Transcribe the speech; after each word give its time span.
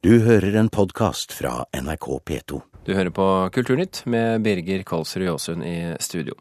Du 0.00 0.14
hører 0.24 0.54
en 0.56 0.70
podkast 0.72 1.34
fra 1.36 1.66
NRK 1.76 2.06
P2. 2.24 2.60
Du 2.86 2.94
hører 2.96 3.12
på 3.12 3.24
Kulturnytt 3.52 3.98
med 4.08 4.40
Birger 4.40 4.80
Kolsrud 4.88 5.26
Jåsund 5.26 5.64
i 5.68 5.74
studio. 6.00 6.32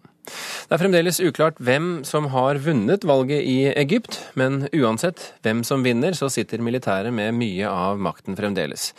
Det 0.69 0.75
er 0.75 0.81
fremdeles 0.81 1.19
uklart 1.23 1.59
hvem 1.63 2.03
som 2.08 2.29
har 2.33 2.59
vunnet 2.63 3.05
valget 3.08 3.42
i 3.42 3.58
Egypt, 3.71 4.19
men 4.40 4.67
uansett 4.75 5.31
hvem 5.45 5.63
som 5.67 5.83
vinner, 5.85 6.13
så 6.17 6.29
sitter 6.31 6.61
militæret 6.63 7.13
med 7.15 7.35
mye 7.37 7.69
av 7.69 7.99
makten 8.02 8.38
fremdeles. 8.38 8.91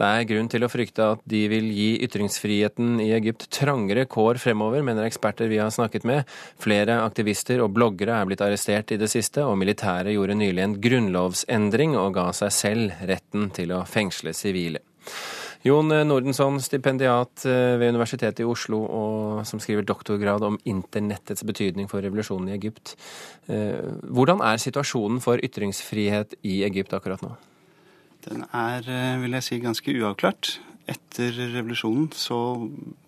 Det 0.00 0.08
er 0.08 0.28
grunn 0.30 0.50
til 0.52 0.64
å 0.64 0.70
frykte 0.72 1.10
at 1.14 1.24
de 1.28 1.42
vil 1.52 1.68
gi 1.74 1.88
ytringsfriheten 2.06 2.98
i 3.04 3.10
Egypt 3.16 3.48
trangere 3.54 4.06
kår 4.10 4.40
fremover, 4.42 4.84
mener 4.86 5.08
eksperter 5.08 5.50
vi 5.52 5.60
har 5.62 5.72
snakket 5.74 6.06
med. 6.08 6.28
Flere 6.62 7.00
aktivister 7.04 7.62
og 7.64 7.74
bloggere 7.76 8.16
er 8.16 8.28
blitt 8.28 8.44
arrestert 8.44 8.94
i 8.94 9.00
det 9.00 9.10
siste, 9.12 9.44
og 9.44 9.58
militæret 9.60 10.16
gjorde 10.16 10.38
nylig 10.38 10.64
en 10.64 10.78
grunnlovsendring 10.82 11.98
og 11.98 12.14
ga 12.16 12.30
seg 12.36 12.54
selv 12.54 13.04
retten 13.08 13.50
til 13.54 13.76
å 13.76 13.84
fengsle 13.88 14.34
sivile. 14.36 14.82
Jon 15.66 15.90
Nordensson, 15.90 16.60
stipendiat 16.62 17.42
eh, 17.48 17.74
ved 17.80 17.90
Universitetet 17.90 18.44
i 18.44 18.46
Oslo, 18.46 18.78
og 18.84 19.46
som 19.48 19.58
skriver 19.62 19.86
doktorgrad 19.86 20.44
om 20.46 20.58
internettets 20.68 21.42
betydning 21.46 21.88
for 21.90 22.04
revolusjonen 22.04 22.52
i 22.52 22.54
Egypt. 22.54 22.94
Eh, 23.50 23.90
hvordan 24.06 24.42
er 24.46 24.62
situasjonen 24.62 25.18
for 25.24 25.42
ytringsfrihet 25.42 26.38
i 26.46 26.60
Egypt 26.68 26.94
akkurat 26.94 27.24
nå? 27.26 27.32
Den 28.28 28.44
er, 28.52 28.86
eh, 28.86 29.18
vil 29.18 29.34
jeg 29.34 29.46
si, 29.48 29.58
ganske 29.64 29.96
uavklart. 29.98 30.60
Etter 30.88 31.34
revolusjonen 31.56 32.12
så 32.14 32.38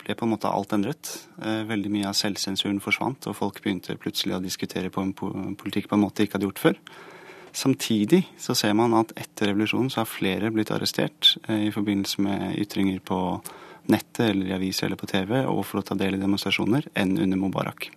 ble 0.03 0.17
på 0.19 0.27
en 0.27 0.35
måte 0.35 0.51
alt 0.51 0.75
endret. 0.77 1.15
Veldig 1.41 1.89
mye 1.89 2.11
av 2.11 2.19
selvsensuren 2.19 2.83
forsvant, 2.83 3.25
og 3.31 3.39
folk 3.39 3.63
begynte 3.63 3.97
plutselig 3.97 4.37
å 4.37 4.43
diskutere 4.43 4.91
på 4.93 5.01
en 5.01 5.15
politikk 5.57 5.89
på 5.89 5.97
en 5.97 6.03
måte 6.03 6.21
de 6.21 6.29
ikke 6.29 6.37
hadde 6.37 6.51
gjort 6.51 6.61
før. 6.67 6.77
Samtidig 7.53 8.23
så 8.39 8.55
ser 8.55 8.75
man 8.79 8.95
at 8.99 9.13
etter 9.19 9.51
revolusjonen 9.51 9.91
så 9.91 10.03
har 10.03 10.11
flere 10.11 10.53
blitt 10.55 10.71
arrestert 10.75 11.35
eh, 11.49 11.67
i 11.69 11.73
forbindelse 11.75 12.23
med 12.23 12.59
ytringer 12.63 13.01
på 13.05 13.19
nettet 13.91 14.29
eller 14.29 14.51
i 14.51 14.55
aviser 14.55 14.87
eller 14.87 15.01
på 15.01 15.09
TV 15.11 15.41
og 15.43 15.65
for 15.67 15.81
å 15.81 15.87
ta 15.87 15.97
del 15.99 16.17
i 16.17 16.21
demonstrasjoner, 16.23 16.87
enn 16.95 17.17
under 17.19 17.41
Mubarak. 17.41 17.91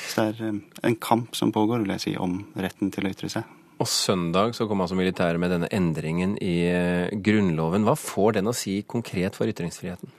Så 0.00 0.26
det 0.26 0.26
er 0.26 0.50
eh, 0.50 0.60
en 0.90 0.98
kamp 1.00 1.38
som 1.38 1.52
pågår, 1.54 1.84
vil 1.84 1.94
jeg 1.96 2.04
si, 2.04 2.14
om 2.20 2.42
retten 2.60 2.92
til 2.92 3.08
å 3.08 3.14
ytre 3.14 3.32
seg. 3.32 3.56
Og 3.80 3.88
søndag 3.88 4.52
så 4.52 4.66
kom 4.68 4.82
altså 4.84 4.98
militæret 4.98 5.40
med 5.40 5.54
denne 5.54 5.70
endringen 5.72 6.36
i 6.44 6.56
eh, 6.68 7.16
Grunnloven. 7.24 7.86
Hva 7.88 7.96
får 7.96 8.36
den 8.36 8.50
å 8.52 8.56
si 8.56 8.82
konkret 8.84 9.38
for 9.38 9.48
ytringsfriheten? 9.48 10.12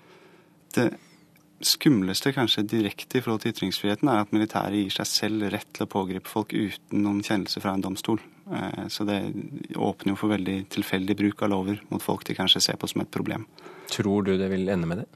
Det 0.73 0.89
skumleste 1.67 2.33
kanskje 2.35 2.65
direkte 2.67 3.19
i 3.19 3.23
forhold 3.23 3.43
til 3.43 3.55
ytringsfriheten 3.55 4.09
er 4.11 4.23
at 4.23 4.33
militæret 4.35 4.79
gir 4.79 4.95
seg 4.95 5.09
selv 5.09 5.47
rett 5.53 5.69
til 5.75 5.87
å 5.87 5.91
pågripe 5.91 6.29
folk 6.29 6.53
uten 6.53 7.03
noen 7.05 7.23
kjennelse 7.25 7.63
fra 7.63 7.75
en 7.75 7.85
domstol. 7.85 8.21
Eh, 8.51 8.85
så 8.93 9.07
det 9.07 9.21
åpner 9.75 10.13
jo 10.13 10.19
for 10.19 10.33
veldig 10.33 10.57
tilfeldig 10.73 11.17
bruk 11.23 11.45
av 11.45 11.53
lover 11.53 11.81
mot 11.89 12.03
folk 12.03 12.25
de 12.27 12.37
kanskje 12.37 12.63
ser 12.67 12.79
på 12.81 12.89
som 12.91 13.03
et 13.05 13.13
problem. 13.13 13.47
Tror 13.91 14.27
du 14.27 14.37
det 14.39 14.51
vil 14.51 14.69
ende 14.69 14.89
med 14.89 15.03
det? 15.03 15.09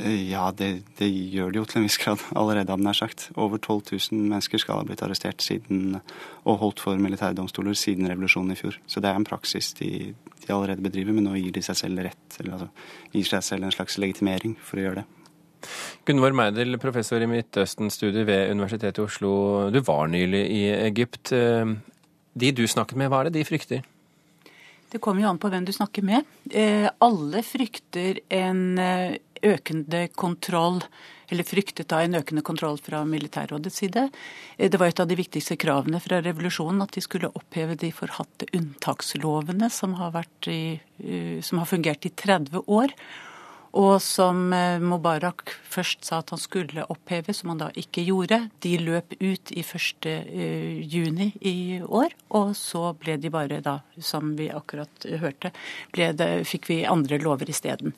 Eh, 0.00 0.30
ja, 0.30 0.46
det, 0.56 0.82
det 0.98 1.08
gjør 1.08 1.52
det 1.52 1.60
jo 1.60 1.64
til 1.68 1.82
en 1.82 1.86
viss 1.86 1.98
grad 2.00 2.22
allerede, 2.40 2.72
hadde 2.72 2.86
nær 2.86 2.96
sagt. 2.96 3.28
Over 3.36 3.60
12 3.60 3.82
000 4.12 4.28
mennesker 4.32 4.62
skal 4.62 4.80
ha 4.80 4.86
blitt 4.88 5.04
arrestert 5.04 5.44
siden, 5.44 5.98
og 6.44 6.60
holdt 6.62 6.82
for 6.82 7.00
militære 7.00 7.36
domstoler 7.38 7.76
siden 7.78 8.08
revolusjonen 8.10 8.56
i 8.56 8.58
fjor. 8.58 8.78
Så 8.86 9.04
det 9.04 9.12
er 9.12 9.20
en 9.20 9.28
praksis 9.28 9.72
de, 9.80 10.12
de 10.46 10.54
allerede 10.54 10.84
bedriver, 10.84 11.14
men 11.16 11.28
nå 11.28 11.36
gir 11.38 11.52
de 11.54 11.64
seg 11.64 11.78
selv 11.84 12.06
rett, 12.08 12.38
eller 12.40 12.56
altså 12.56 12.70
gir 13.12 13.28
seg 13.34 13.44
selv 13.50 13.68
en 13.68 13.76
slags 13.76 14.00
legitimering 14.00 14.56
for 14.60 14.80
å 14.80 14.86
gjøre 14.86 15.02
det. 15.02 15.21
Gunvor 16.08 16.34
Meidel, 16.36 16.78
professor 16.82 17.22
i 17.22 17.28
Midtøsten-studier 17.30 18.26
ved 18.28 18.52
Universitetet 18.52 19.00
i 19.00 19.06
Oslo. 19.06 19.32
Du 19.72 19.80
var 19.86 20.10
nylig 20.10 20.42
i 20.50 20.62
Egypt. 20.88 21.32
Eh, 21.36 21.74
de 22.32 22.52
du 22.56 22.64
snakket 22.66 22.98
med, 22.98 23.12
hva 23.12 23.22
er 23.22 23.30
det 23.30 23.40
de 23.40 23.48
frykter? 23.48 23.88
Det 24.92 25.00
kommer 25.00 25.24
jo 25.24 25.30
an 25.30 25.40
på 25.40 25.48
hvem 25.52 25.64
du 25.64 25.72
snakker 25.72 26.04
med. 26.04 26.28
Eh, 26.50 26.88
alle 27.00 27.42
frykter 27.46 28.20
en 28.28 28.62
eh, 28.80 29.16
økende 29.42 30.04
kontroll, 30.14 30.82
eller 31.32 31.48
fryktet 31.48 31.88
da 31.88 32.02
en 32.04 32.18
økende 32.18 32.44
kontroll 32.44 32.76
fra 32.82 33.00
militærrådets 33.08 33.78
side. 33.80 34.04
Det 34.58 34.78
var 34.78 34.90
et 34.92 35.00
av 35.00 35.08
de 35.08 35.16
viktigste 35.16 35.56
kravene 35.56 36.00
fra 36.02 36.20
revolusjonen 36.22 36.84
at 36.84 36.92
de 36.92 37.02
skulle 37.04 37.32
oppheve 37.32 37.78
de 37.80 37.88
forhatte 37.94 38.50
unntakslovene 38.52 39.70
som 39.72 39.96
har, 39.96 40.18
i, 40.52 40.76
som 41.40 41.62
har 41.62 41.70
fungert 41.72 42.04
i 42.06 42.12
30 42.12 42.68
år 42.68 42.92
og 43.72 44.02
som 44.04 44.52
eh, 44.52 44.82
Mubarak 44.84 45.54
først 45.72 46.04
sa 46.04 46.18
at 46.20 46.32
han 46.34 46.40
skulle 46.40 46.84
oppheve, 46.92 47.32
som 47.32 47.52
han 47.52 47.62
da 47.62 47.70
ikke 47.78 48.04
gjorde. 48.04 48.38
De 48.64 48.74
løp 48.80 49.14
ut 49.16 49.52
i 49.54 49.64
1. 49.64 50.08
Eh, 50.12 50.98
i 51.40 51.80
år, 51.80 52.12
og 52.36 52.52
så 52.58 52.92
ble 53.00 53.16
de 53.16 53.32
bare 53.32 53.62
da, 53.64 53.78
som 53.96 54.34
vi 54.36 54.50
akkurat 54.52 55.08
hørte, 55.22 55.54
det, 55.96 56.30
fikk 56.48 56.68
vi 56.68 56.82
andre 56.84 57.18
lover 57.22 57.48
isteden. 57.48 57.96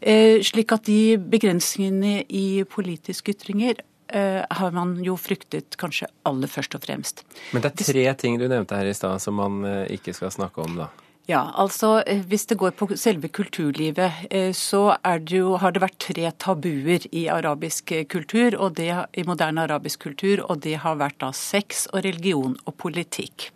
Eh, 0.00 0.38
slik 0.46 0.72
at 0.72 0.86
de 0.86 1.18
begrensningene 1.18 2.22
i 2.28 2.62
politiske 2.64 3.34
ytringer 3.34 3.86
har 4.10 4.72
man 4.74 4.96
jo 5.06 5.12
fryktet 5.14 5.76
kanskje 5.78 6.08
aller 6.26 6.50
først 6.50 6.72
og 6.74 6.82
fremst. 6.82 7.20
Men 7.54 7.62
det 7.62 7.68
er 7.70 7.92
tre 7.92 8.06
ting 8.18 8.40
du 8.40 8.48
nevnte 8.50 8.74
her 8.74 8.88
i 8.90 8.94
stad 8.96 9.22
som 9.22 9.36
man 9.38 9.60
ikke 9.86 10.10
skal 10.16 10.32
snakke 10.34 10.64
om, 10.64 10.80
da? 10.80 10.88
Ja, 11.30 11.44
altså 11.54 12.00
eh, 12.06 12.22
Hvis 12.26 12.46
det 12.50 12.56
går 12.58 12.72
på 12.74 12.88
selve 12.98 13.28
kulturlivet, 13.28 14.24
eh, 14.30 14.50
så 14.56 14.96
det 15.04 15.36
jo, 15.36 15.54
har 15.62 15.74
det 15.74 15.82
vært 15.84 15.98
tre 16.02 16.30
tabuer 16.42 17.04
i 17.14 17.26
arabisk 17.30 17.92
kultur, 18.10 18.56
og 18.58 18.74
det, 18.80 18.90
i 19.14 19.24
moderne 19.28 19.62
arabisk 19.62 20.08
kultur, 20.08 20.42
og 20.48 20.64
det 20.64 20.80
har 20.82 20.98
vært 20.98 21.20
da 21.22 21.30
sex 21.36 21.86
og 21.92 22.02
religion 22.06 22.56
og 22.64 22.74
politikk. 22.82 23.50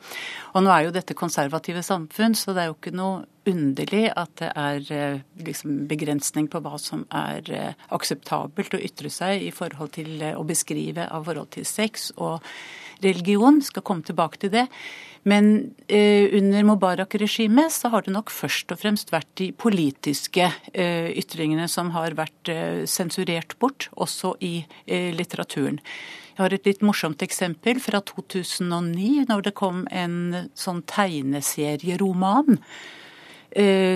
Og 0.55 0.63
Nå 0.63 0.71
er 0.71 0.85
jo 0.87 0.95
dette 0.95 1.17
konservative 1.19 1.83
samfunn, 1.83 2.37
så 2.39 2.55
det 2.55 2.63
er 2.63 2.71
jo 2.71 2.77
ikke 2.77 2.95
noe 2.95 3.25
underlig 3.51 4.05
at 4.15 4.37
det 4.39 4.53
er 4.55 4.93
eh, 4.95 5.25
liksom, 5.43 5.83
begrensning 5.91 6.47
på 6.53 6.63
hva 6.63 6.79
som 6.79 7.03
er 7.11 7.75
akseptabelt 7.91 8.79
å 8.79 8.83
ytre 8.87 9.11
seg 9.11 9.43
i 9.43 9.51
forhold 9.51 9.97
til 9.99 10.23
å 10.31 10.47
beskrive 10.47 11.09
av 11.11 11.27
forhold 11.27 11.51
til 11.59 11.67
sex 11.67 12.13
og 12.15 12.39
religion. 13.03 13.59
Skal 13.65 13.83
komme 13.83 14.07
tilbake 14.07 14.45
til 14.45 14.55
det. 14.55 14.69
Men 15.25 15.75
eh, 15.89 16.29
under 16.37 16.67
Mubarak-regimet 16.69 17.73
så 17.73 17.89
har 17.95 18.05
det 18.05 18.13
nok 18.13 18.33
først 18.33 18.75
og 18.75 18.81
fremst 18.83 19.13
vært 19.13 19.31
de 19.41 19.49
politiske 19.57 20.51
eh, 20.75 21.09
ytringene 21.17 21.65
som 21.71 21.95
har 21.97 22.17
vært 22.19 22.51
eh, 22.53 22.83
sensurert 22.85 23.57
bort, 23.59 23.89
også 23.97 24.35
i 24.45 24.59
litteraturen. 24.85 25.81
Jeg 26.35 26.43
har 26.43 26.55
et 26.57 26.67
litt 26.69 26.83
morsomt 26.85 27.23
eksempel 27.25 27.81
fra 27.81 28.03
2009, 28.05 29.25
når 29.31 29.47
det 29.47 29.55
kom 29.57 29.85
en 29.95 30.51
sånn 30.59 30.83
tegneserieroman 30.91 32.59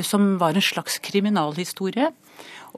som 0.06 0.36
var 0.38 0.54
en 0.54 0.62
slags 0.62 1.00
kriminalhistorie. 1.02 2.12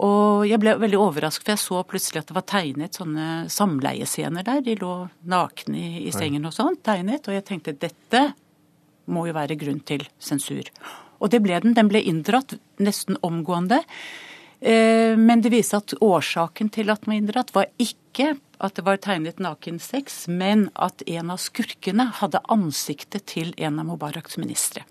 Og 0.01 0.47
jeg 0.49 0.61
ble 0.63 0.77
veldig 0.81 1.01
overrasket, 1.01 1.45
for 1.45 1.53
jeg 1.53 1.61
så 1.61 1.81
plutselig 1.89 2.23
at 2.23 2.31
det 2.31 2.37
var 2.37 2.47
tegnet 2.49 2.97
sånne 2.97 3.27
samleiescener 3.53 4.47
der. 4.47 4.63
De 4.65 4.77
lå 4.81 4.95
nakne 5.29 5.77
i, 5.77 5.91
i 6.09 6.15
sengen 6.15 6.47
og 6.49 6.55
sånn, 6.57 6.79
tegnet. 6.87 7.29
Og 7.29 7.37
jeg 7.37 7.45
tenkte 7.49 7.77
dette 7.77 8.31
må 9.11 9.27
jo 9.29 9.37
være 9.37 9.59
grunn 9.61 9.81
til 9.87 10.07
sensur. 10.23 10.71
Og 11.21 11.33
det 11.33 11.43
ble 11.45 11.59
den. 11.63 11.77
Den 11.77 11.91
ble 11.91 12.03
inndratt 12.07 12.57
nesten 12.81 13.19
omgående. 13.27 13.83
Eh, 14.61 15.17
men 15.19 15.43
det 15.45 15.53
viste 15.53 15.81
at 15.81 15.97
årsaken 16.01 16.71
til 16.73 16.93
at 16.93 17.05
den 17.05 17.13
var 17.13 17.21
inndratt, 17.21 17.53
var 17.57 17.69
ikke 17.81 18.35
at 18.61 18.77
det 18.77 18.85
var 18.85 19.01
tegnet 19.01 19.41
nakensex, 19.41 20.27
men 20.29 20.69
at 20.77 21.03
en 21.09 21.33
av 21.33 21.41
skurkene 21.41 22.11
hadde 22.21 22.43
ansiktet 22.53 23.25
til 23.33 23.55
en 23.57 23.81
av 23.81 23.89
Mubaraks 23.89 24.37
ministre. 24.41 24.85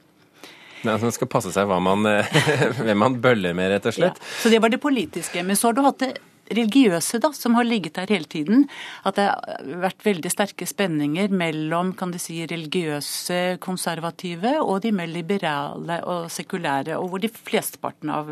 Ja, 0.83 0.95
Man 0.97 1.11
skal 1.11 1.27
passe 1.31 1.51
seg 1.55 1.67
man, 1.67 2.07
hvem 2.85 2.99
man 2.99 3.19
bøller 3.23 3.55
med, 3.57 3.71
rett 3.73 3.89
og 3.89 3.97
slett. 3.97 4.19
Ja, 4.19 4.33
så 4.43 4.51
det 4.53 4.61
var 4.63 4.71
det 4.71 4.79
politiske. 4.83 5.43
Men 5.43 5.59
så 5.59 5.69
har 5.69 5.77
du 5.77 5.83
hatt 5.85 5.99
det 6.05 6.13
religiøse 6.49 7.19
da, 7.21 7.31
som 7.35 7.55
har 7.57 7.67
ligget 7.67 7.97
der 7.99 8.11
hele 8.11 8.29
tiden. 8.29 8.65
At 9.07 9.19
det 9.19 9.27
har 9.29 9.69
vært 9.85 10.05
veldig 10.05 10.31
sterke 10.31 10.67
spenninger 10.69 11.31
mellom 11.33 11.93
kan 11.97 12.13
du 12.13 12.19
si, 12.21 12.41
religiøse 12.49 13.59
konservative 13.63 14.55
og 14.63 14.81
de 14.83 14.93
mer 14.95 15.09
liberale 15.11 15.99
og 16.09 16.29
sekulære, 16.33 16.97
og 16.99 17.11
hvor 17.11 17.23
de 17.23 17.31
flesteparten 17.33 18.11
av, 18.13 18.31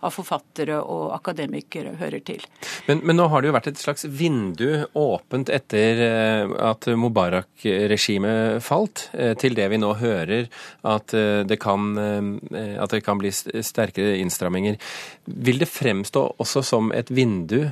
av 0.00 0.14
forfattere 0.14 0.78
og 0.82 1.14
akademikere 1.16 1.96
hører 2.00 2.22
til. 2.26 2.44
Men, 2.88 3.02
men, 3.02 3.16
nå 3.18 3.28
har 3.32 3.42
det 3.42 3.50
jo 3.50 3.56
vært 3.56 3.70
et 3.72 3.80
slags 3.80 4.06
vindu 4.06 4.86
åpent 4.96 5.50
etter 5.52 6.02
eh, 6.06 6.54
at 6.70 6.88
Mubarak-regimet 6.98 8.64
falt, 8.64 9.08
eh, 9.16 9.34
til 9.38 9.56
det 9.56 9.68
vi 9.72 9.80
nå 9.80 9.94
hører 10.00 10.46
at 10.86 11.14
eh, 11.16 11.42
det 11.46 11.58
kan, 11.62 11.96
at 11.96 12.92
det 12.92 13.02
kan 13.04 13.18
bli 13.20 13.30
sterkere 13.32 14.16
innstramminger. 14.20 14.76
Vil 15.24 15.60
det 15.62 15.68
fremstå 15.70 16.22
også 16.42 16.62
som 16.66 16.92
et 16.96 17.10
vindu 17.14 17.45
vindu 17.46 17.70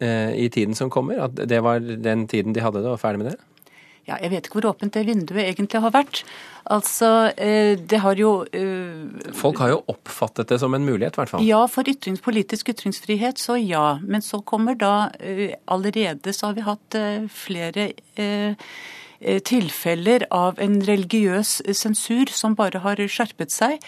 eh, 0.00 0.34
i 0.34 0.48
tiden 0.48 0.74
som 0.74 0.90
kommer? 0.90 1.18
At 1.18 1.34
det 1.34 1.60
var 1.62 1.80
den 1.80 2.26
tiden 2.26 2.52
de 2.54 2.60
hadde 2.60 2.82
det, 2.82 2.90
og 2.90 3.00
ferdig 3.00 3.18
med 3.18 3.32
det? 3.32 3.38
Ja, 4.06 4.20
Jeg 4.22 4.30
vet 4.30 4.46
ikke 4.46 4.60
hvor 4.60 4.70
åpent 4.70 4.94
det 4.94 5.06
vinduet 5.06 5.48
egentlig 5.48 5.80
har 5.82 5.90
vært. 5.90 6.22
Altså, 6.70 7.32
eh, 7.36 7.76
det 7.76 7.98
har 7.98 8.14
jo 8.14 8.46
uh, 8.46 9.32
Folk 9.34 9.58
har 9.58 9.70
jo 9.70 9.82
oppfattet 9.88 10.48
det 10.48 10.60
som 10.60 10.74
en 10.74 10.84
mulighet, 10.84 11.16
i 11.16 11.20
hvert 11.20 11.28
fall? 11.28 11.42
Ja, 11.42 11.66
for 11.66 11.82
ytrings, 11.82 12.22
politisk 12.22 12.68
ytringsfrihet, 12.70 13.38
så 13.38 13.56
ja. 13.58 13.98
Men 14.02 14.22
så 14.22 14.42
kommer 14.42 14.78
da 14.78 15.10
Allerede 15.66 16.32
så 16.32 16.46
har 16.46 16.54
vi 16.54 16.66
hatt 16.66 16.96
flere 17.30 17.90
tilfeller 19.42 20.26
av 20.30 20.60
en 20.60 20.82
religiøs 20.84 21.62
sensur 21.74 22.30
som 22.30 22.54
bare 22.54 22.84
har 22.84 23.00
skjerpet 23.10 23.50
seg. 23.50 23.82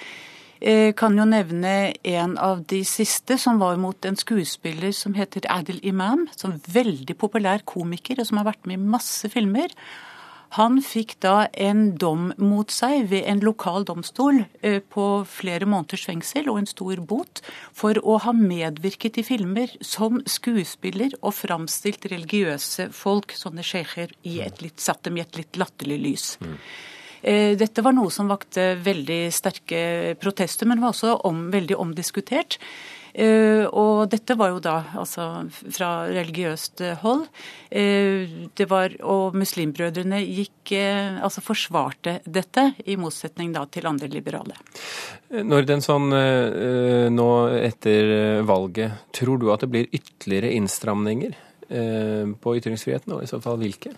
Eh, 0.61 0.91
kan 0.99 1.15
jo 1.19 1.27
nevne 1.29 1.95
en 2.03 2.37
av 2.39 2.65
de 2.71 2.83
siste, 2.87 3.39
som 3.39 3.61
var 3.63 3.79
mot 3.79 4.05
en 4.05 4.19
skuespiller 4.19 4.93
som 4.93 5.15
heter 5.15 5.47
Adil 5.53 5.81
Imam. 5.87 6.27
Som 6.37 6.57
er 6.57 6.73
veldig 6.81 7.19
populær 7.19 7.65
komiker, 7.65 8.19
og 8.19 8.27
som 8.27 8.41
har 8.41 8.51
vært 8.53 8.67
med 8.67 8.79
i 8.79 8.91
masse 8.97 9.31
filmer. 9.31 9.75
Han 10.57 10.79
fikk 10.81 11.19
da 11.21 11.47
en 11.61 11.91
dom 12.01 12.31
mot 12.41 12.73
seg 12.73 13.11
ved 13.11 13.27
en 13.29 13.43
lokal 13.45 13.85
domstol 13.89 14.41
eh, 14.65 14.81
på 14.81 15.07
flere 15.29 15.69
måneders 15.69 16.07
fengsel 16.09 16.49
og 16.49 16.63
en 16.63 16.71
stor 16.71 17.03
bot 17.05 17.43
for 17.77 18.01
å 18.01 18.17
ha 18.25 18.33
medvirket 18.33 19.21
i 19.21 19.27
filmer 19.29 19.75
som 19.85 20.23
skuespiller 20.25 21.13
og 21.21 21.37
framstilt 21.37 22.09
religiøse 22.09 22.89
folk, 22.97 23.37
sånne 23.37 23.67
sjeikher, 23.67 24.15
satt 24.81 25.05
dem 25.05 25.21
i 25.21 25.27
et 25.27 25.37
litt 25.37 25.61
latterlig 25.61 26.01
lys. 26.07 26.31
Mm. 26.41 26.57
Eh, 27.23 27.57
dette 27.59 27.83
var 27.83 27.97
noe 27.97 28.13
som 28.15 28.31
vakte 28.31 28.75
veldig 28.83 29.27
sterke 29.35 29.81
protester, 30.21 30.69
men 30.69 30.83
var 30.83 30.95
også 30.95 31.19
om, 31.29 31.49
veldig 31.55 31.79
omdiskutert. 31.79 32.59
Uh, 33.19 33.65
og 33.75 34.11
dette 34.13 34.37
var 34.39 34.53
jo 34.53 34.61
da 34.63 34.77
altså 35.01 35.25
fra 35.75 36.07
religiøst 36.07 36.85
hold. 37.01 37.25
Uh, 37.73 38.51
det 38.55 38.67
var, 38.71 38.95
og 39.03 39.35
muslimbrødrene 39.39 40.21
gikk, 40.23 40.75
altså 41.25 41.43
forsvarte 41.43 42.19
dette, 42.29 42.69
i 42.87 42.99
motsetning 43.01 43.51
da 43.57 43.65
til 43.73 43.89
andre 43.91 44.11
liberale. 44.13 44.59
Når 45.33 45.67
den 45.67 45.83
sånn 45.83 46.13
nå 46.13 47.31
etter 47.57 48.45
valget, 48.47 49.09
tror 49.17 49.41
du 49.41 49.49
at 49.55 49.65
det 49.65 49.71
blir 49.73 49.91
ytterligere 49.91 50.53
innstramninger 50.61 51.35
på 52.41 52.55
ytringsfriheten, 52.61 53.17
og 53.17 53.25
i 53.25 53.31
så 53.31 53.41
fall 53.45 53.59
hvilke? 53.61 53.93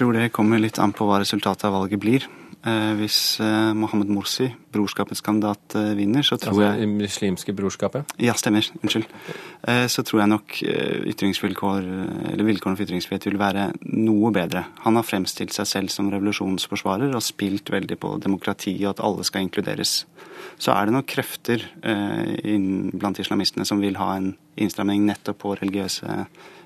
Tror 0.00 0.16
det 0.16 0.30
kommer 0.32 0.56
litt 0.56 0.78
an 0.80 0.94
på 0.96 1.04
hva 1.04 1.18
resultatet 1.20 1.66
av 1.68 1.74
valget 1.76 2.00
blir. 2.00 2.22
Eh, 2.64 2.92
hvis 2.96 3.36
eh, 3.44 3.72
Mohammed 3.76 4.08
Morsi, 4.12 4.46
brorskapets 4.72 5.20
kandidat, 5.24 5.74
eh, 5.76 5.90
vinner, 5.98 6.24
så 6.24 6.38
tror 6.40 6.54
altså, 6.54 6.68
jeg 6.80 6.88
muslimske 6.88 7.52
brorskapet? 7.56 8.14
Ja, 8.16 8.32
stemmer. 8.32 8.64
Unnskyld. 8.80 9.04
Så 9.92 10.00
tror 10.08 10.22
jeg 10.22 10.30
nok 10.32 10.54
ytringsvilkår, 11.12 11.88
eller 12.32 12.46
vilkårene 12.48 12.78
for 12.78 12.86
ytringsfrihet 12.86 13.26
vil 13.28 13.36
være 13.42 13.66
noe 13.92 14.30
bedre. 14.32 14.62
Han 14.86 14.96
har 14.96 15.04
fremstilt 15.04 15.52
seg 15.52 15.68
selv 15.68 15.92
som 15.92 16.08
revolusjonsforsvarer 16.08 17.12
og 17.12 17.24
spilt 17.24 17.68
veldig 17.68 17.98
på 18.00 18.14
demokrati 18.24 18.72
og 18.78 18.94
at 18.94 19.02
alle 19.04 19.26
skal 19.28 19.44
inkluderes. 19.44 19.98
Så 20.56 20.72
er 20.72 20.88
det 20.88 20.96
nok 20.96 21.10
krefter 21.12 21.66
blant 21.84 23.20
islamistene 23.20 23.68
som 23.68 23.84
vil 23.84 24.00
ha 24.00 24.14
en 24.16 24.32
innstramning 24.56 25.04
nettopp 25.12 25.42
på 25.44 25.52
religiøse 25.60 26.24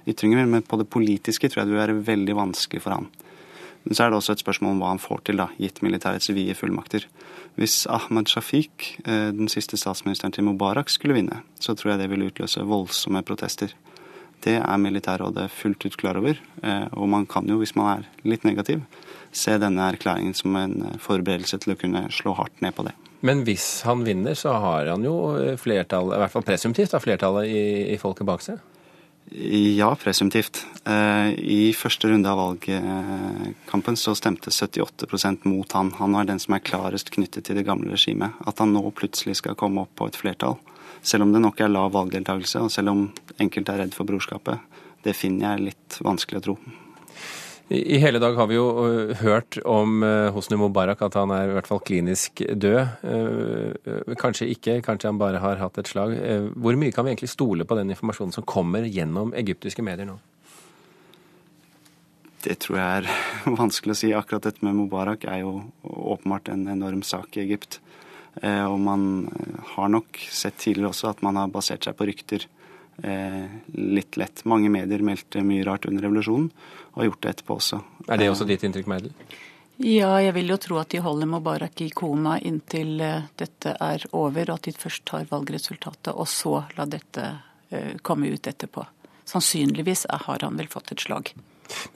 ytringer, 0.08 0.46
men 0.46 0.64
på 0.66 0.78
det 0.80 0.88
politiske 0.92 1.48
tror 1.48 1.62
jeg 1.62 1.70
det 1.70 1.76
vil 1.76 1.82
være 1.82 2.00
veldig 2.06 2.36
vanskelig 2.38 2.82
for 2.84 2.98
han. 2.98 3.08
Men 3.84 3.96
så 3.96 4.06
er 4.06 4.12
det 4.12 4.18
også 4.18 4.34
et 4.34 4.42
spørsmål 4.42 4.74
om 4.74 4.80
hva 4.80 4.90
han 4.94 5.02
får 5.02 5.24
til, 5.28 5.40
da, 5.40 5.50
gitt 5.60 5.82
militærets 5.84 6.30
vide 6.32 6.56
fullmakter. 6.56 7.04
Hvis 7.60 7.84
Ahmad 7.92 8.30
Shafiq, 8.32 8.94
eh, 9.04 9.28
den 9.36 9.50
siste 9.52 9.76
statsministeren 9.76 10.32
til 10.32 10.46
Mubarak, 10.48 10.88
skulle 10.90 11.14
vinne, 11.18 11.42
så 11.60 11.76
tror 11.76 11.92
jeg 11.92 12.02
det 12.02 12.10
vil 12.10 12.24
utløse 12.26 12.64
voldsomme 12.64 13.22
protester. 13.22 13.76
Det 14.44 14.56
er 14.56 14.80
Militærrådet 14.80 15.50
fullt 15.52 15.84
ut 15.84 15.96
klar 16.00 16.16
over, 16.20 16.40
eh, 16.62 16.86
og 16.92 17.08
man 17.08 17.26
kan 17.26 17.46
jo, 17.48 17.60
hvis 17.60 17.76
man 17.76 17.98
er 17.98 18.08
litt 18.24 18.44
negativ, 18.44 18.82
se 19.32 19.58
denne 19.58 19.92
erklæringen 19.92 20.34
som 20.34 20.56
en 20.56 20.80
eh, 20.88 20.98
forberedelse 20.98 21.60
til 21.60 21.76
å 21.76 21.80
kunne 21.80 22.08
slå 22.10 22.34
hardt 22.40 22.64
ned 22.64 22.74
på 22.74 22.88
det. 22.88 22.96
Men 23.20 23.44
hvis 23.44 23.84
han 23.84 24.02
vinner, 24.04 24.34
så 24.36 24.56
har 24.60 24.88
han 24.88 25.04
jo 25.04 25.16
flertall, 25.60 26.12
i 26.12 26.20
hvert 26.20 26.32
fall 26.32 26.44
presumptivt, 26.44 26.96
flertallet 27.00 27.48
i, 27.48 27.64
i 27.94 28.00
folket 28.00 28.28
bak 28.28 28.44
seg? 28.44 28.60
Ja, 29.36 29.96
presumptivt. 29.98 30.66
Eh, 30.86 31.30
I 31.34 31.72
første 31.74 32.06
runde 32.08 32.30
av 32.30 32.38
valgkampen 32.38 33.96
så 33.98 34.14
stemte 34.14 34.52
78% 34.54 35.48
mot 35.50 35.72
han. 35.74 35.90
Han 35.98 36.14
er 36.14 36.28
den 36.28 36.38
som 36.38 36.54
er 36.54 36.62
klarest 36.62 37.10
knyttet 37.10 37.48
til 37.48 37.58
det 37.58 37.64
gamle 37.66 37.90
regimet. 37.96 38.38
At 38.46 38.62
han 38.62 38.70
nå 38.70 38.84
plutselig 38.94 39.40
skal 39.40 39.58
komme 39.58 39.82
opp 39.82 39.96
på 39.98 40.06
et 40.06 40.20
flertall, 40.20 40.54
selv 41.02 41.26
om 41.26 41.34
det 41.34 41.42
nok 41.42 41.64
er 41.64 41.72
lav 41.72 41.90
valgdeltakelse, 41.96 42.62
og 42.62 42.70
selv 42.70 42.94
om 42.94 43.04
enkelte 43.42 43.74
er 43.74 43.82
redd 43.82 43.98
for 43.98 44.06
brorskapet, 44.06 44.62
det 45.02 45.18
finner 45.18 45.56
jeg 45.56 45.66
litt 45.72 45.98
vanskelig 46.06 46.38
å 46.38 46.46
tro. 46.46 46.58
I 47.72 47.96
hele 47.96 48.20
dag 48.20 48.34
har 48.36 48.48
vi 48.50 48.58
jo 48.58 48.64
øh, 48.84 49.14
hørt 49.22 49.56
om 49.64 50.02
øh, 50.04 50.28
Hosni 50.34 50.56
Mubarak 50.60 51.00
at 51.02 51.14
han 51.16 51.30
er 51.32 51.48
i 51.48 51.54
hvert 51.56 51.68
fall 51.70 51.80
klinisk 51.80 52.42
død. 52.44 52.80
Øh, 53.08 54.16
kanskje 54.20 54.50
ikke, 54.52 54.82
kanskje 54.84 55.08
han 55.08 55.18
bare 55.18 55.40
har 55.40 55.56
hatt 55.62 55.78
et 55.80 55.88
slag. 55.88 56.12
Hvor 56.60 56.76
mye 56.76 56.92
kan 56.92 57.06
vi 57.06 57.14
egentlig 57.14 57.32
stole 57.32 57.64
på 57.64 57.78
den 57.78 57.94
informasjonen 57.94 58.36
som 58.36 58.44
kommer 58.44 58.84
gjennom 58.84 59.32
egyptiske 59.32 59.82
medier 59.82 60.10
nå? 60.10 60.18
Det 62.44 62.58
tror 62.60 62.76
jeg 62.76 63.00
er 63.00 63.08
vanskelig 63.62 63.96
å 63.96 64.00
si. 64.02 64.12
Akkurat 64.12 64.44
dette 64.44 64.60
med 64.66 64.76
Mubarak 64.76 65.24
er 65.24 65.40
jo 65.46 65.62
åpenbart 65.88 66.52
en 66.52 66.66
enorm 66.68 67.00
sak 67.00 67.38
i 67.38 67.46
Egypt. 67.46 67.80
Og 68.44 68.76
man 68.82 69.30
har 69.76 69.88
nok 69.88 70.18
sett 70.26 70.58
tidligere 70.58 70.90
også 70.90 71.12
at 71.14 71.20
man 71.22 71.38
har 71.38 71.52
basert 71.54 71.86
seg 71.86 71.94
på 71.96 72.08
rykter 72.10 72.44
Eh, 72.44 72.63
litt 73.74 74.16
lett. 74.20 74.44
Mange 74.48 74.70
medier 74.70 75.02
meldte 75.02 75.42
mye 75.42 75.64
rart 75.66 75.88
under 75.90 76.06
revolusjonen, 76.06 76.46
og 76.94 77.00
har 77.00 77.08
gjort 77.08 77.22
det 77.24 77.32
etterpå 77.34 77.56
også. 77.58 77.80
Er 78.06 78.20
det 78.20 78.30
også 78.30 78.46
ditt 78.48 78.62
inntrykk, 78.66 78.90
Meidel? 78.92 79.12
Ja, 79.82 80.20
jeg 80.22 80.36
vil 80.36 80.52
jo 80.52 80.56
tro 80.62 80.76
at 80.78 80.92
de 80.94 81.00
holder 81.02 81.26
Mubarak 81.26 81.80
i 81.82 81.88
koma 81.90 82.36
inntil 82.38 83.00
eh, 83.02 83.24
dette 83.34 83.72
er 83.82 84.04
over, 84.14 84.52
og 84.52 84.60
at 84.60 84.68
de 84.68 84.74
først 84.78 85.02
tar 85.10 85.26
valgresultatet, 85.30 86.12
og 86.14 86.28
så 86.30 86.60
la 86.78 86.86
dette 86.86 87.24
eh, 87.74 87.96
komme 88.06 88.30
ut 88.30 88.46
etterpå. 88.46 88.84
Sannsynligvis 89.26 90.06
har 90.28 90.46
han 90.46 90.60
vel 90.60 90.70
fått 90.70 90.94
et 90.94 91.02
slag. 91.02 91.32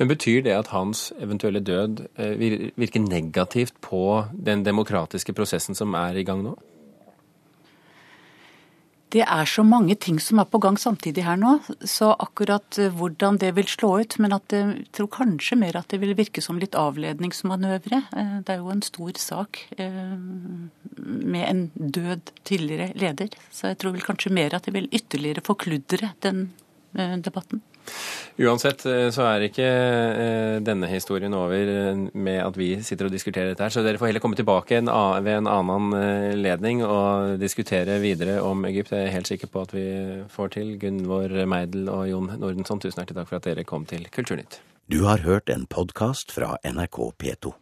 Men 0.00 0.10
Betyr 0.10 0.42
det 0.42 0.56
at 0.56 0.72
hans 0.72 1.12
eventuelle 1.20 1.60
død 1.60 2.00
virker 2.16 3.02
negativt 3.04 3.76
på 3.84 4.24
den 4.32 4.64
demokratiske 4.64 5.34
prosessen 5.36 5.76
som 5.76 5.92
er 5.94 6.16
i 6.16 6.24
gang 6.26 6.40
nå? 6.42 6.54
Det 9.14 9.22
er 9.24 9.48
så 9.48 9.62
mange 9.64 9.94
ting 9.96 10.18
som 10.20 10.40
er 10.42 10.48
på 10.52 10.60
gang 10.60 10.76
samtidig 10.80 11.24
her 11.24 11.38
nå, 11.40 11.54
så 11.88 12.10
akkurat 12.20 12.78
eh, 12.80 12.92
hvordan 12.92 13.38
det 13.40 13.54
vil 13.56 13.68
slå 13.70 13.94
ut. 14.02 14.18
Men 14.20 14.36
at 14.36 14.52
jeg 14.52 14.84
tror 14.96 15.08
kanskje 15.14 15.56
mer 15.60 15.78
at 15.80 15.88
det 15.92 16.02
vil 16.02 16.12
virke 16.18 16.44
som 16.44 16.60
litt 16.60 16.76
avledningsmanøvre. 16.76 18.02
Eh, 18.12 18.34
det 18.44 18.54
er 18.54 18.60
jo 18.60 18.72
en 18.74 18.84
stor 18.84 19.20
sak 19.22 19.62
eh, 19.80 20.12
med 20.98 21.44
en 21.46 21.64
død 21.72 22.34
tidligere 22.48 22.92
leder. 23.00 23.32
Så 23.48 23.72
jeg 23.72 23.80
tror 23.80 23.96
vel 23.96 24.04
kanskje 24.04 24.34
mer 24.34 24.58
at 24.58 24.68
det 24.68 24.76
vil 24.76 24.90
ytterligere 24.92 25.44
forkludre 25.46 26.12
den 26.24 26.50
debatten. 27.24 27.60
Uansett 28.38 28.84
eh, 28.86 29.08
så 29.10 29.24
er 29.26 29.48
ikke 29.48 29.66
eh, 29.66 30.56
denne 30.62 30.86
historien 30.90 31.34
over 31.34 31.72
eh, 31.72 32.04
med 32.14 32.38
at 32.44 32.58
vi 32.58 32.70
sitter 32.86 33.08
og 33.08 33.14
diskuterer 33.14 33.50
dette 33.50 33.66
her, 33.66 33.74
så 33.74 33.82
dere 33.82 33.98
får 33.98 34.12
heller 34.12 34.22
komme 34.22 34.38
tilbake 34.38 34.78
ved 34.78 35.32
en 35.34 35.50
annen 35.50 35.90
ledning 36.38 36.84
og 36.86 37.34
diskutere 37.42 37.98
videre 38.02 38.38
om 38.46 38.62
Egypt. 38.70 38.94
Jeg 38.94 39.08
er 39.08 39.16
helt 39.16 39.30
sikker 39.30 39.50
på 39.50 39.66
at 39.66 39.74
vi 39.74 39.86
får 40.30 40.54
til. 40.54 40.74
Gunvor 40.78 41.34
Meidel 41.50 41.90
og 41.90 42.06
Jon 42.10 42.32
Nordensson, 42.38 42.78
tusen 42.78 43.02
hjertelig 43.02 43.24
takk 43.24 43.32
for 43.32 43.40
at 43.40 43.48
dere 43.50 43.66
kom 43.66 43.88
til 43.90 44.06
Kulturnytt. 44.14 44.60
Du 44.88 45.02
har 45.04 45.26
hørt 45.26 45.50
en 45.50 45.66
podkast 45.66 46.30
fra 46.32 46.54
NRK 46.64 47.02
P2. 47.18 47.58